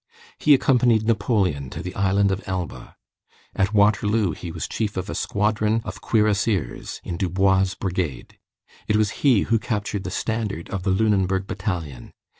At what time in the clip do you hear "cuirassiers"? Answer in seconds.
6.01-6.99